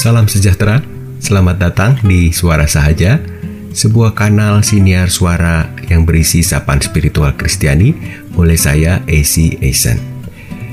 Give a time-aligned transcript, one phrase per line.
[0.00, 0.80] Salam sejahtera,
[1.20, 3.20] selamat datang di Suara Sahaja,
[3.76, 7.92] sebuah kanal siniar suara yang berisi sapaan spiritual Kristiani
[8.32, 10.00] oleh saya, AC Eisen.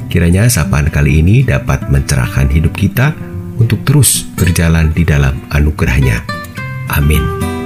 [0.07, 3.11] Kiranya sapaan kali ini dapat mencerahkan hidup kita
[3.59, 6.23] untuk terus berjalan di dalam anugerahnya.
[6.87, 7.56] Amin.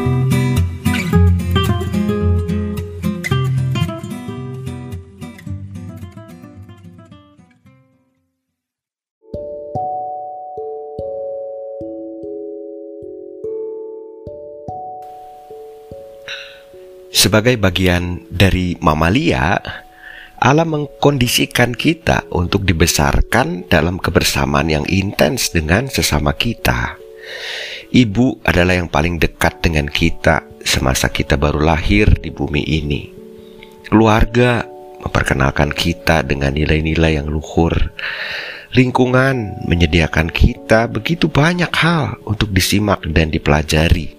[17.12, 19.60] Sebagai bagian dari mamalia,
[20.40, 26.96] Allah mengkondisikan kita untuk dibesarkan dalam kebersamaan yang intens dengan sesama kita.
[27.92, 33.12] Ibu adalah yang paling dekat dengan kita semasa kita baru lahir di bumi ini.
[33.92, 34.64] Keluarga
[35.04, 37.92] memperkenalkan kita dengan nilai-nilai yang luhur.
[38.72, 44.16] Lingkungan menyediakan kita begitu banyak hal untuk disimak dan dipelajari.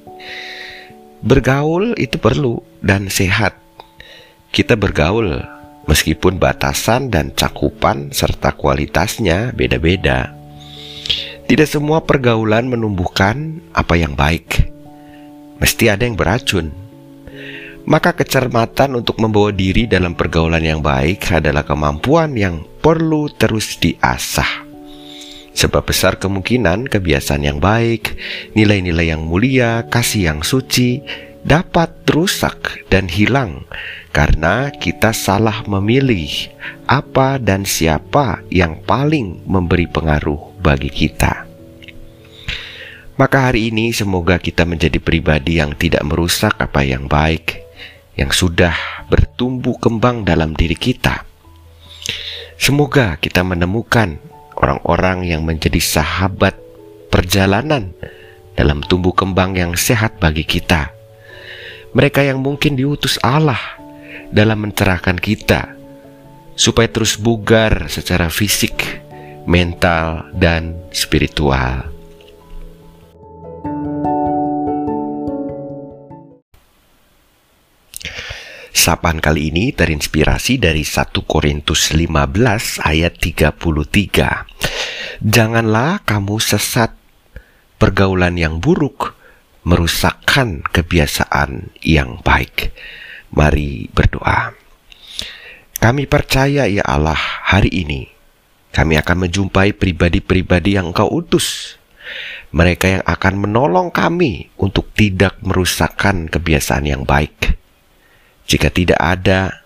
[1.22, 3.54] Bergaul itu perlu dan sehat.
[4.50, 5.38] Kita bergaul
[5.86, 10.34] meskipun batasan dan cakupan serta kualitasnya beda-beda.
[11.46, 14.66] Tidak semua pergaulan menumbuhkan apa yang baik.
[15.62, 16.74] Mesti ada yang beracun.
[17.86, 24.71] Maka kecermatan untuk membawa diri dalam pergaulan yang baik adalah kemampuan yang perlu terus diasah.
[25.52, 28.16] Sebab besar kemungkinan kebiasaan yang baik,
[28.56, 31.04] nilai-nilai yang mulia, kasih yang suci
[31.42, 33.66] dapat rusak dan hilang
[34.14, 36.30] karena kita salah memilih
[36.86, 41.50] apa dan siapa yang paling memberi pengaruh bagi kita.
[43.18, 47.60] Maka hari ini semoga kita menjadi pribadi yang tidak merusak apa yang baik,
[48.16, 48.72] yang sudah
[49.12, 51.28] bertumbuh kembang dalam diri kita.
[52.56, 54.16] Semoga kita menemukan
[54.62, 56.56] orang-orang yang menjadi sahabat
[57.12, 57.92] perjalanan
[58.56, 60.94] dalam tumbuh kembang yang sehat bagi kita.
[61.92, 63.60] Mereka yang mungkin diutus Allah
[64.32, 65.76] dalam mencerahkan kita
[66.56, 69.04] supaya terus bugar secara fisik,
[69.44, 71.91] mental, dan spiritual.
[78.72, 84.48] Sapaan kali ini terinspirasi dari 1 Korintus 15 ayat 33.
[85.20, 86.96] Janganlah kamu sesat
[87.76, 89.12] pergaulan yang buruk
[89.68, 92.72] merusakkan kebiasaan yang baik.
[93.36, 94.56] Mari berdoa.
[95.76, 98.08] Kami percaya ya Allah hari ini
[98.72, 101.76] kami akan menjumpai pribadi-pribadi yang Engkau utus.
[102.56, 107.61] Mereka yang akan menolong kami untuk tidak merusakkan kebiasaan yang baik
[108.46, 109.62] jika tidak ada,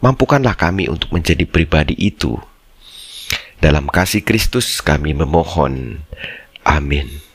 [0.00, 2.38] mampukanlah kami untuk menjadi pribadi itu.
[3.58, 6.04] Dalam kasih Kristus kami memohon.
[6.62, 7.25] Amin.